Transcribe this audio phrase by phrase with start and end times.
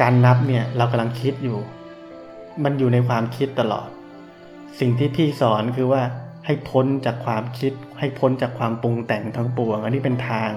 [0.00, 1.58] การนับเนี่ยเรากำลังคิดอยู่
[2.64, 3.88] มันอยู่ในความคิดตลอด
[4.80, 6.02] สิ่งที่พี่สอนคือว่า
[6.46, 10.50] ให้พ้นจากความคิด ให้พ้นจากความปรุงแต่งทั้งปวง อันนี้เป็นทาง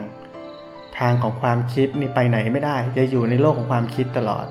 [1.00, 4.46] ทางของความคิดนี่ไปไหนไม่ได้ จะอยู่ในโลกของความคิดตลอด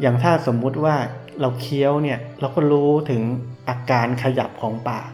[0.00, 0.96] อย่างถ้าสมมุติว่า
[1.40, 3.22] เราเคี้ยวเนี่ยเราก็รู้ถึง
[3.68, 5.10] อาการขยับของปาก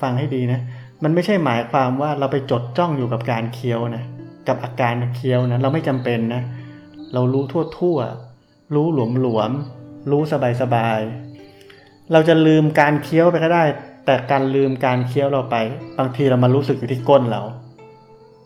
[0.00, 0.60] ฟังให้ดีนะ
[1.02, 4.04] มันไม่ใช่หมายความว่าเราไปจดจ้องอยู่กับการเคี้ยวนะ
[4.48, 13.64] กับอาการเคี้ยวนะ เราไม่จำเป็นนะเเรารู้ทั่วทั่วๆรู้หลวมหลวมๆรู้สบายสบายๆเราจะลืมการเคี้ยวไปก็ได้
[14.04, 15.56] แต่การลืมการเคี้ยวเราไป
[15.98, 17.42] บางทีเรามารู้สึกอยู่ที่ก้นเรา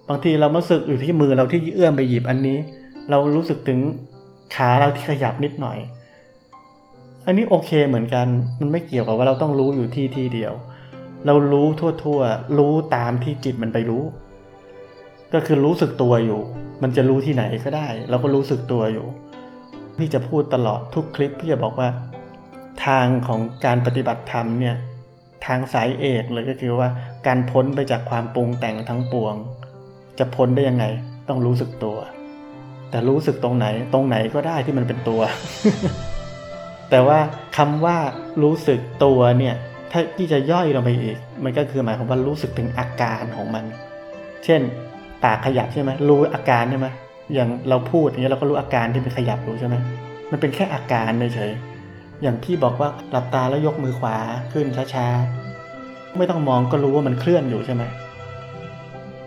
[0.09, 2.59] บางทีเรามารู้สึกอยู่ที่มือเราที่เอื้อมไปหยิบอันนี้
[3.11, 3.81] เรารู้สึกถึง
[4.55, 5.79] ขาเราที่ขยับนิดหน่อย
[7.27, 8.27] อันนี้โอเคเหมือนกัน
[8.61, 10.53] มันไม่เกี่ยวกับว่าเราต้องรู้อยู่ที่ที่เดียว
[11.27, 14.05] เรารู้ทั่วๆรู้ตามที่จิตมันไปรู้
[15.33, 16.41] ก็คือรู้สึกตัวอยู่
[16.83, 19.07] มันจะรู้ที่ไหนก็ได้ เราก็รู้สึกตัวอยู่
[19.97, 21.89] พี่จะพูดตลอดทุกคลิปพี่จะบอกว่า
[22.87, 24.77] ทางของการปฏิบัติธรรมเนี่ย
[25.47, 26.89] ทางสายเอกเลยก็คือว่า
[27.27, 29.35] การพ้นไปจากความปรุงแต่งทั้งปวง
[30.19, 30.85] จะพ้นได้ยังไง
[31.29, 31.99] ต้องรู้สึกตัว
[32.91, 35.21] แต่รู้สึกตรงไหนตรงไหนก็ได้ที่มันเป็นตัว
[36.91, 37.19] แต่ว่า
[37.57, 37.97] คำว่า
[38.43, 39.55] รู้สึกตัวเนี่ย
[39.91, 43.65] ถ้าที่จะย่อยลงไปอีก มันก็คือหมายความว่ารู้สึกถึงอาการของมัน
[44.45, 44.61] เช่น
[45.25, 46.89] ปากขยับใช่ไหมรู้อาการใช่ไหม
[47.35, 49.77] อย่างเราพูดอย่างเงี้ยเราก็รู้อาการที่มันขยับรู้ใช่ไหม
[50.31, 54.17] มันเป็นแค่อาการเฉยๆอย่างพี่บอกว่าหลับตาแล้วยกมือขวา
[54.53, 57.83] ขึ้นช้าๆไม่ต้องมองก็รู้ว่ามันเคลื่อนอยู่ใช่ไหม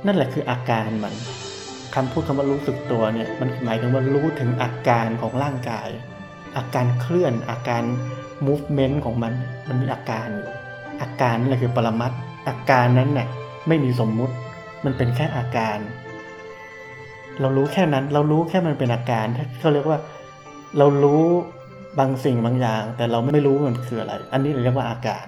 [0.05, 1.13] นั่นแหละคืออาการมัน
[1.95, 5.89] คำพูดคำว่ารู้สึกตัวเนี่ยมันหมายถึงว่ารู้ถึงอาการของร่างกาย
[6.57, 7.83] อาการเคลื่อนอาการ
[8.47, 9.33] movement ของมัน
[9.67, 10.49] มันมีอาการอยู่
[11.01, 12.11] อาการนั่นแหละคือปรมัต
[12.47, 13.27] อาการนั้นน่ะ
[13.67, 14.33] ไม่มีสมมุติ
[14.85, 15.77] มันเป็นแค่อาการ
[17.41, 19.25] เรารู้แค่นั้น เรารู้แค่มันเป็นอาการ
[19.59, 19.99] เขาเรียกว่า
[20.77, 21.23] เรารู้
[21.99, 25.25] บางสิ่งบางอย่าง แต่เราไม่รู้มันคืออะไร อันนี้เราเรียกว่าอาการ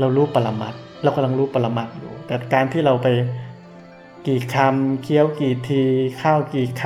[0.00, 3.06] เรารู้ปรมัตเรากำลังรู้ปรมัตอยู่ แต่การที่เราไป
[4.26, 5.82] กี่คำเคี้ยวกี่ที
[6.22, 6.84] ข้าวกี่ค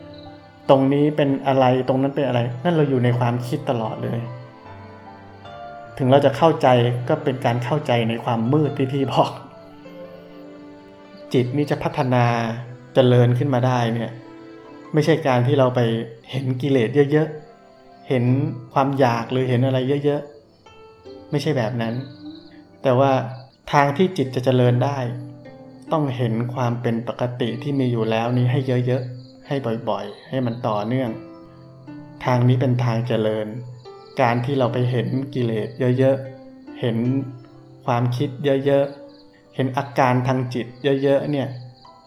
[0.00, 4.20] ำตรงนี้เป็นอะไรตรงนั้นเป็นอะไร นั่นเราอยู่ในความคิดตลอดเลย
[5.98, 6.68] ถึงเราจะเข้าใจ
[7.08, 9.30] ก็เป็นการเข้าใจในความมืดที่พี่บอก
[11.34, 12.24] จิตนี้จะพัฒนา
[12.90, 14.10] จเจริญขึ้นมาได้เนี่ย
[14.92, 15.80] ไม่ใช่การที่เราไป
[16.30, 18.24] เห็นกิเลสเยอะๆ เห็น
[18.72, 21.94] ความอยากหรือเห็นอะไรเยอะๆ ไม่ใช่แบบนั้น
[22.82, 23.12] แต่ว่า
[23.72, 24.98] ทางที่จิตจะเจริญได้
[25.92, 29.56] ต้องเห็นความเป็นปกติที่มีอยู่แล้วนี้ให้เยอะๆ ให้
[29.88, 31.10] บ่อยๆ ให้มันต่อเนื่อง
[32.24, 33.46] ทางนี้เป็นทางเจริญ
[34.20, 35.68] การที่เราไปเห็นกิเลส
[35.98, 36.96] เยอะๆ เห็น
[37.86, 38.99] ความคิดเยอะๆ
[39.54, 40.66] เห็นอาการทางจิต
[41.02, 41.48] เยอะๆเนี่ย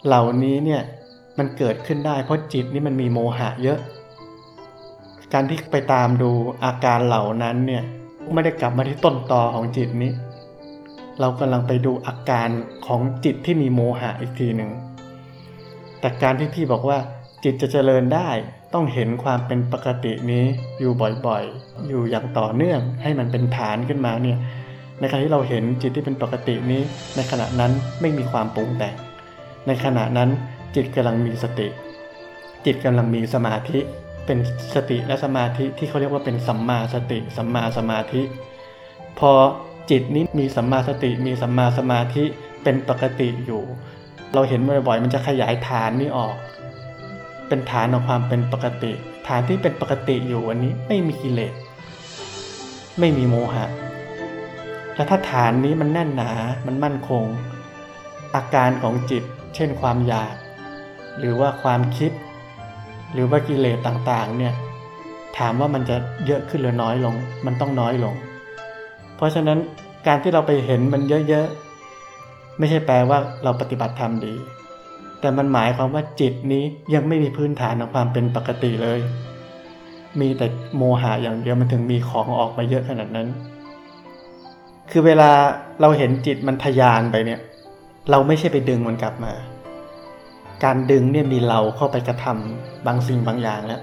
[0.06, 0.81] เหล่านี้เนี่ย
[1.38, 3.80] มันเกิดขึ้นได้เพราะจิตนี่มันมีโมหะเยอะ
[5.34, 6.32] การที่ไปตามดู
[6.64, 7.84] อาการเหล่านั้นเนี่ย
[8.34, 10.12] ไม่ได้กลับมาที่ต้นตอของจิตนี้
[11.20, 12.50] เรากำลังไปดูอาการ
[12.86, 14.72] ของจิตที่มีโมหะอีกทีหนึ่ง
[16.00, 16.98] แต่การที่พี่บอกว่า
[17.44, 18.30] จิตจะเจริญได้
[18.74, 20.46] ต้องเห็นความเป็นปกตินี้
[20.80, 20.92] อยู่
[21.26, 24.38] บ่อยๆ อยู่อย่างต่อเนื่องให้มันเป็นฐานขึ้นมาเนี่ย
[25.03, 26.81] ในขณะที่เราเห็นจิตที่เป็นปกตินี้
[27.16, 27.72] ในขณะนั้น
[28.02, 28.96] ไม่มีความปรุงแต่ง
[29.68, 30.30] ในขณะนั้น
[30.75, 31.68] จิตกำลังมีสติ
[32.66, 33.80] จิตกำลังมีสมาธิ
[34.25, 34.38] เป็น
[34.75, 38.22] สติและสมาธิที่เขาเรียกว่าเป็นสัมมาสติ สัมมาสมาธิ
[39.19, 39.31] พอ
[39.91, 42.24] จิตนี้มีสัมมาสติมีสัมมาสมาธิ
[42.64, 43.64] เป็นปกติอยู่
[44.34, 46.35] เราเห็นบ่อยๆ มันจะขยายฐานนี้ออก
[47.47, 48.91] เป็นฐานของความเป็นปกติ
[49.28, 51.53] ฐานที่เป็นปกติอยู่อันนี้ไม่มีกิเลส
[53.00, 53.66] ไม่มีโมหะ
[54.95, 56.31] และถ้าฐานนี้มันแน่นหนา
[56.66, 57.23] มันมั่นคง
[58.35, 59.23] อาการของจิต
[59.55, 60.35] เช่นความอยาก
[61.19, 62.11] หรือว่าความคิด
[63.13, 64.53] หรือว่ากิเลสต่างๆ เนี่ย
[65.37, 68.16] ถามว่ามันจะเยอะขึ้นหรือน้อยลง มันต้องน้อยลง
[69.16, 69.59] เพราะฉะนั้น
[70.07, 74.34] การที่เราไปเห็นมันเยอะๆ ไม่ใช่แปลว่าเราปฏิบัติธรรมดี
[75.19, 76.63] แต่มันหมายความว่าจิตนี้
[76.93, 78.99] ยังไม่มีพื้นฐานของความเป็นปกติเลย
[80.19, 80.47] มีแต่
[80.78, 83.28] โมหะอย่างเดียวมันถึงมีของออกมาเยอะขนาดนั้น
[84.95, 85.31] คือเวลา
[85.81, 87.40] เราเห็นจิตมันทยานไปเนี่ย
[88.11, 89.34] เราไม่ใช่ไปดึงมันกลับมา
[90.63, 93.81] การดึงเนี่ยมีเราเข้าไปกระทำบางสิ่งบางอย่างแล้ว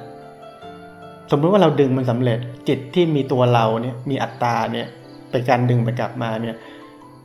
[1.31, 4.87] สมมติว่าเราดึงมันสำเร็จ จิตที่มีตัวเราเนี่ยมีอัตตาเนี่ย
[5.31, 6.57] เป็นการดึงมันกลับมาเนี่ย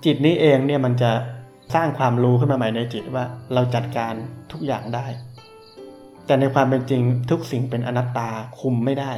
[0.05, 1.11] จิตนี้เองเนี่ยมันจะ
[1.75, 4.13] สร้างความรู้ขึ้นมาใหม่ในจิตว่าเราจัดการ
[4.51, 5.05] ทุกอย่างได้
[6.25, 8.29] แต่ในความเป็นจริงทุกสิ่งเป็นอนัตตา
[8.59, 9.13] คุมไม่ได้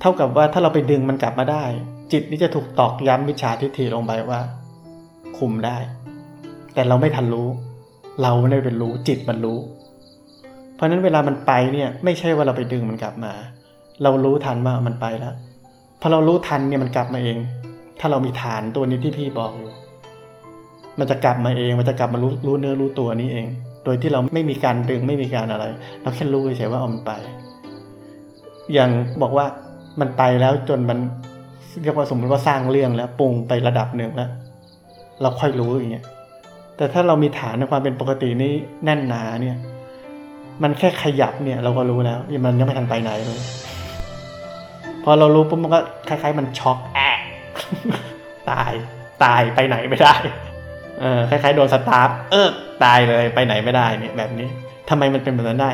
[0.00, 1.64] เท่ากับว่าถ้าเราไปดึงมันกลับมาได้
[2.12, 4.40] จิตนี้จะถูกตอกย้ำวิชาทิฏฐิลงไปว่า
[5.38, 5.76] คุมได้
[6.74, 7.48] แต่เราไม่ทันรู้
[8.22, 9.58] เราไม่ได้เป็นรู้จิตมันรู้
[10.74, 13.32] เพราะฉะนั้นเวลามันไปเนี่ย ไม่ใช่ว่าเราไปดึงมันกลับมา
[14.02, 15.34] เรารู้ทันว่ามันไปแล้ว
[16.00, 17.38] พอเรารู้ทันเนี่ยมันกลับมาเอง
[18.00, 19.70] ถ้าเรามีฐานตัวนี้ที่พี่บอกอยู่
[20.98, 23.46] มันจะกลับมาเอง มันจะกลับมารู้รู้เนื้อรู้ตัวนี้เอง
[23.84, 25.64] โดยที่เราไม่มีการดึงไม่มีการอะไร
[26.02, 27.12] เราแค่รู้เฉยๆว่าเอามันไป
[28.72, 28.90] อย่าง
[29.22, 29.46] บอกว่า
[30.00, 30.98] มันไปแล้วจนมัน
[31.82, 34.30] เรียกว่าสมมติว่าสร้างเรื่องแล้วปรุงไประดับหนึ่งแล้ว
[35.22, 36.04] เราค่อยรู้อย่างเงี้ย
[36.76, 38.52] แต่ถ้าเรามีฐานในความเป็นปกตินี้
[38.84, 39.56] แน่นหนาเนี่ย
[40.62, 43.40] มันแค่ขยับเนี่ย เราก็รู้แล้วมันยังไม่ทันไปไหนเลย
[45.04, 47.18] พอเรารู้ปุ๊บมันก็คล้ายๆ มันช็อกแอะ
[48.50, 48.72] ตาย
[49.24, 50.14] ตายไปไหนไม่ได้
[51.00, 52.48] เออคล้ายๆโดนสตาร์ฟเออ
[52.84, 54.48] ตายเลยไปไหนไม่ได้เนี่ยแบบนี้
[54.88, 55.70] ทำไมมันเป็นแบบนั้นได้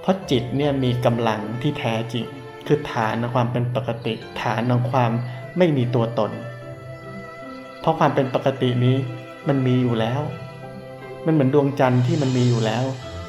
[0.00, 2.24] เพราะจิตเนี่ยมีกำลังที่แท้จริง
[2.66, 5.12] คือฐานของความเป็นปกติ ฐานของความ
[5.58, 6.30] ไม่มีตัวตน
[7.80, 8.96] เพราะความเป็นปกตินี้
[9.48, 10.20] มันมีอยู่แล้ว
[11.26, 12.84] มันเหมือนดวงจันทร์ที่มันมีอยู่แล้ว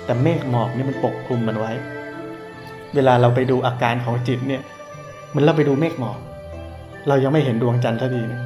[0.06, 1.72] แต่เมฆหมอกนี่มันปกคลุมมันไว้
[2.96, 4.62] เวลาเราไปดูอาการของจิตเนี่ย
[5.30, 6.18] เหมันเราไปดูเมฆหมอก
[7.08, 8.42] เรายังไม่เห็นดวงจันทร์ทันทีนึง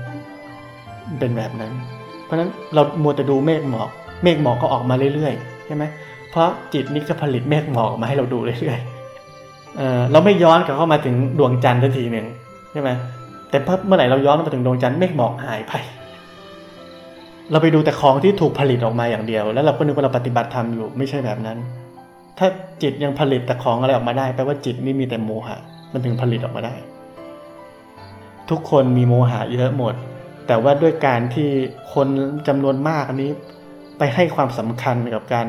[1.19, 1.71] เป็นแบบนั้น
[2.25, 3.89] เพราะฉะนั้นเรามัวแต่ดูเมฆหมอก
[4.24, 5.83] เมฆหมอกก็ออกมาเรื่อยๆใช่ไหม
[6.31, 12.25] เพราะจิตนี่ก็ผลิตเมฆหมอกมาให้เราดูเรื่อยๆเเราไม่ย้อนกลับเข้ามาถึงดวงจันทร์ทันทีหนึ่ง
[12.71, 12.89] ใช่ไหม
[13.50, 15.74] แต่เมื่อไหร่เราย้อนมาถึงดวงจันทร์เมฆหมอกหายไป
[17.51, 21.57] เราไปดูแต่ของที่ถูกผลิตออกมาอย่างเดียว แล้วเราก็นึกว่าเราปฏิบัติธรรมอยู่ไม่ใช่แบบนั้น
[22.38, 22.47] ถ้า
[22.81, 25.57] จิตยังผลิตแต่ของอะไรออกมาได้แปลว่าจิตนี่มีแต่โมหะ
[25.94, 26.75] มันถึงผลิตออกมาได้
[28.50, 29.94] ทุกคนมีโมหะเยอะหมด
[30.47, 31.50] แต่ว่าด้วยการที่
[31.94, 32.07] คน
[32.47, 33.31] จำนวนมากนนี้
[33.97, 35.47] ไปให้ความสำคัญกับการ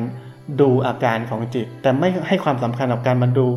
[0.61, 3.47] ดูอาการของจิต แต่ไม่ให้ความสำคัญกับการมาดู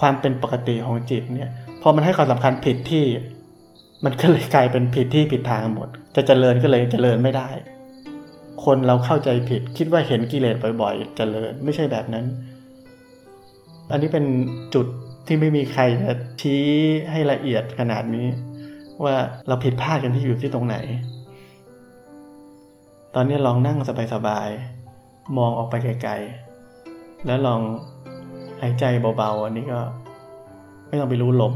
[0.00, 1.50] ความเป็นปกติของจิตเนี่ย
[1.82, 3.04] พอมันให้ความสำคัญผิดที่
[4.04, 7.48] มันก็เลยกลายเป็นผิดที่ผิดทางหมด จะเจริญก็เลยเจริญไม่ได้
[8.64, 12.26] คนเราเข้าใจผิดคิดว่าเห็นกิเลสบ่อยๆ เจริญไม่ใช่แบบนั้น
[13.90, 14.24] อันนี้เป็น
[14.74, 14.86] จุด
[15.26, 16.62] ที่ไม่มีใครจะชี้
[17.10, 18.26] ให้ละเอียดขนาดนี้
[19.04, 19.14] ว่า
[19.48, 20.76] เราผิดพลาดกันที่อยู่ที่ตรงไหน
[23.14, 23.78] ตอนนี้ลองนั่ง
[24.14, 27.60] สบายๆมองออกไปไกลๆแล้วลอง
[28.60, 28.84] หายใจ
[29.16, 29.80] เบาๆ อันนี้ก็
[30.86, 31.54] ไม่ต้องไปรู้ลม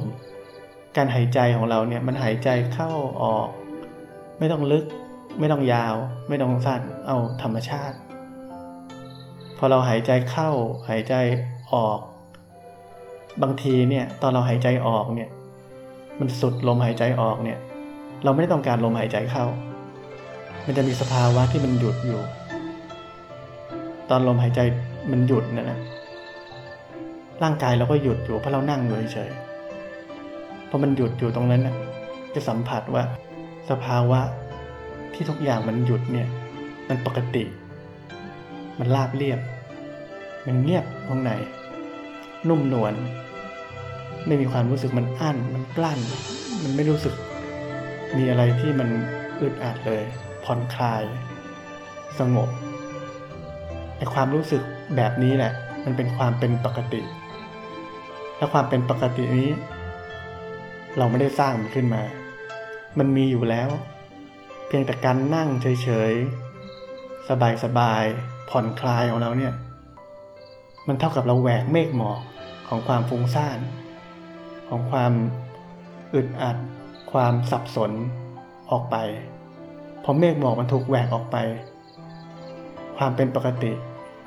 [0.97, 2.91] การหายใจของเราเนี่ยมันหายใจเข้า
[3.23, 3.49] ออก
[4.39, 4.85] ไม่ต้องลึก
[5.39, 5.95] ไม่ต้องยาว
[6.29, 7.97] ไม่ต้องสั้นเอาธรรมชาติ
[9.59, 10.51] พอเราหายใจเข้า
[10.89, 11.15] หายใจ
[11.73, 11.99] ออก
[13.43, 15.31] บางทีเนี่ยตอนเราหายใจออกเนี่ย
[16.19, 17.59] มันสุดลมหายใจออกเนี่ย
[18.25, 19.45] เราไม่ได้ต้องการลมหายใจเข้า
[20.67, 22.21] มันจะมีสภาวะที่มันหยุดอยู่
[24.11, 24.61] ตอนลมหายใจ
[25.11, 25.79] มันหยุดนะนะ
[27.43, 29.31] ร่างกายเราก็หยุดอยู่เพราะเรานั่งอยู่เฉย
[30.69, 31.77] พอมันหยุดอยู่ตรงนั้นนะ
[32.35, 33.03] จะสัมผัสว่า
[33.71, 34.21] สภาวะ
[35.15, 36.29] ที่ทุกอย่างมันหยุดเนี่ย
[36.89, 37.45] มันปกติ
[38.79, 39.41] มันราบเรียบ
[40.47, 41.31] มันเงียบข้างใน
[42.49, 42.95] นุ่มนวล
[44.27, 45.99] ไม่มีความรู้สึกมันอั้น มันกลั้น
[46.63, 47.15] มันไม่รู้สึก
[48.17, 48.89] มีอะไรที่มัน
[49.41, 50.03] อึดอัดเลย
[50.45, 51.03] ผ่อนคลาย
[52.19, 52.49] สงบ
[53.97, 54.63] ไอความรู้สึก
[54.97, 55.53] แบบนี้แหละ
[55.85, 57.01] มันเป็นความเป็นปกติ
[58.37, 59.49] และความเป็นปกตินี้
[60.99, 62.03] เราไม่ได้สร้างมันขึ้นมา
[62.99, 63.69] มันมีอยู่แล้ว
[64.67, 67.29] เพียงแต่การนั่งเฉยๆ
[67.65, 69.55] สบายๆ ผ่อนคลายของเราเนี่ย
[70.87, 72.21] มันเท่ากับเราแหวกเมฆหมอก
[72.69, 73.59] ของความฟุ้งซ่าน
[74.69, 75.13] ของความ
[76.15, 76.57] อึดอัด
[77.13, 77.91] ความสับสน
[78.71, 78.97] ออกไป
[80.05, 81.37] พอเมฆหมอกมันถูกแหวกออกไป
[82.97, 83.73] ความเป็นปกติ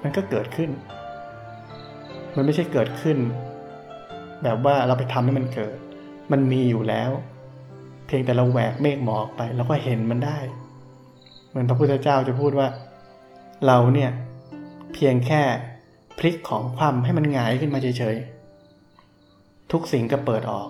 [0.02, 0.70] มันก็เกิดขึ้น
[2.36, 3.18] มันไม่ใช่เกิดขึ้น
[4.44, 5.78] แบบว่าเราไปทำให้มันเกิด
[6.32, 7.12] มันมีอยู่แล้ว
[8.06, 10.40] เพียงแต่เราแหวกเมฆหมอกไปเราก็เห็นมันได้
[11.50, 12.68] เหมือนพระพุทธเจ้าจะพูดว่า
[13.68, 14.12] เราเนี่ย
[14.94, 15.42] เพียงแค่
[16.18, 20.70] พลิกของความให้มันหงายขึ้นมาเฉยๆ ทุกสิ่งก็เปิดออก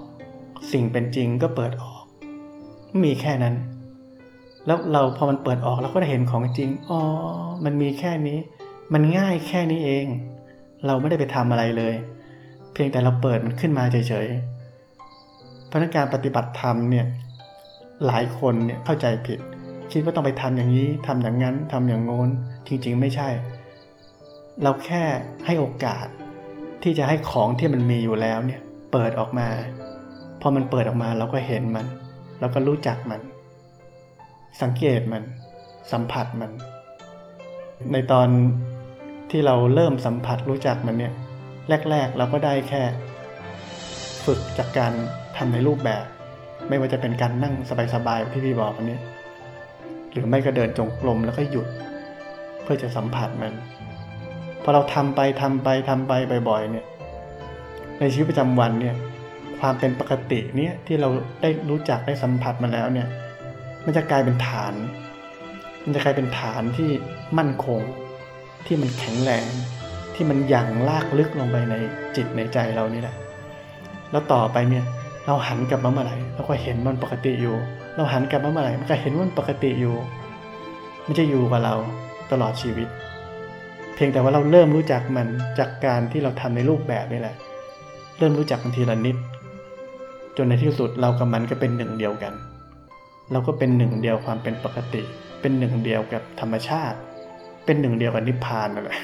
[0.72, 2.04] สิ่งเป็นจริงก็เปิดออก
[3.04, 3.56] มีแค่นั้น
[4.66, 7.00] แล้วเราพอมันเปิดออกเราก็ได้เห็นของจริง อ๋อ
[7.66, 8.38] มันมีแค่นี้
[8.94, 10.06] มันง่ายแค่นี้เอง
[10.86, 11.94] เราไม่ได้ไปทำอะไรเลย
[12.74, 14.61] เพียงแต่เราเปิดมันขึ้นมาเฉยๆ
[15.72, 17.06] พราะการปฏิบัติธรรมเนี่ย
[18.06, 19.40] หลายคนเนี่ยเข้าใจผิด
[19.92, 22.30] คิดว่าต้องไปทำอย่างนี้ทำอย่างนั้นทำอย่างโน้น
[22.68, 23.30] จริง ๆ ไม่ใช่
[24.64, 25.04] เราแค่
[25.46, 26.06] ให้โอกาส
[26.84, 28.62] ที่จะให้ของที่มันมีอยู่แล้วเนี่ย
[28.92, 29.48] เปิดออกมา
[30.42, 31.86] พอมันเปิดออกมาเราก็เห็นมัน
[32.40, 33.22] เราก็รู้จักมัน
[34.62, 35.24] สังเกตมัน
[35.92, 36.52] สัมผัสมัน
[37.92, 38.28] ในตอน
[39.32, 41.14] ที่เราเริ่มสัมผัสรู้จักมันเนี่ย
[41.90, 42.82] แรก ๆ เราก็ได้แค่
[44.26, 44.94] ฝึกจากการ
[45.38, 46.06] ทำในรูปแบบ
[46.70, 47.56] ไม่ว่าจะเป็นการนั่ง
[47.94, 49.00] สบายๆที่พี่บอกอันนี้
[50.12, 51.68] หรือไม่ก็เดินจงกรมแล้วก็หยุด
[52.64, 53.54] เพื่อจะสัมผัสมัน
[54.64, 56.14] พอเราทำไปทำไปทำไป
[56.50, 56.86] บ่อยๆเนี่ย
[58.00, 58.96] ในชีวิตประจำวันเนี่ย
[59.60, 61.10] ความเป็นปกติเนี่ยที่เรา
[61.42, 63.08] ได้รู้จักได้สัมผัสมาแล้วเนี่ย
[63.86, 64.74] มันจะกลายเป็นฐาน
[65.84, 66.90] มันจะกลายเป็นฐานที่
[67.38, 67.80] มั่นคง
[68.66, 69.48] ที่มันแข็งแรง
[70.16, 71.76] ที่มันยั่งลากลึกลงไปใน
[72.16, 73.16] จิตในใจเรานี่แหละ
[74.12, 74.84] แล้วต่อไปเนี่ย
[75.26, 77.56] เราหันกลับมาเมื่อไหร่เราก็เห็นมันปกติอยู่
[77.96, 79.96] เราหันกลับมาเมื่อไหร่มันก็เห็นมันปกติอยู่
[81.06, 81.76] มันจะอยู่กับเรา
[82.32, 82.88] ตลอดชีวิต
[83.96, 85.28] เพียงแต่ว่าเราเริ่มรู้จักมัน
[85.60, 87.36] จากการที่เราทำในรูปแบบนี่แหละ
[88.18, 89.18] เริ่มรู้จักมันทีละนิด
[90.38, 92.34] จนในที่สุดเรากับมันก็เป็นหนึ่งเดียวกัน
[93.32, 95.02] เราก็เป็นหนึ่งเดียวความเป็นปกติ
[95.42, 96.98] เป็นหนึ่งเดียวกับธรรมชาติ
[97.66, 99.00] เป็นหนึ่งเดียวกับนิพพานนั่นแหละ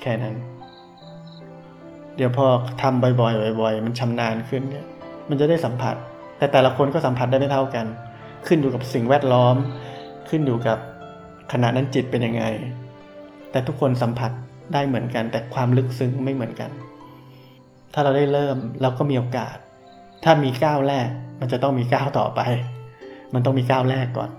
[0.00, 0.34] แค่นั้น
[2.16, 2.46] เดี๋ยวพอ
[2.82, 4.86] ทำบ่อยๆบ่อยๆ มันชำนาญขึ้นเนี่ย
[5.28, 5.96] มันจะได้สัมผัส
[6.38, 7.86] แต่แต่ละคนก็สัมผัสได้ไม่เท่ากัน
[8.46, 9.56] ขึ้นอยู่กับสิ่งแวดล้อม
[10.28, 10.78] ขึ้นอยู่กับ
[11.52, 12.44] ขณะนั้นจิตเป็นยังไง
[13.50, 14.32] แต่ทุกคนสัมผัส
[14.72, 16.70] ได้เหมือนกัน แต่ความลึกซึ้งไม่เหมือนกัน
[17.92, 19.56] ถ้าเราได้เริ่มเราก็มีโอกาส
[20.24, 21.08] ถ้ามีก้าวแรก
[21.40, 22.40] มันจะต้องมีก้าวต่อไป
[23.34, 24.30] มันต้องมีก้าวแรกก่อน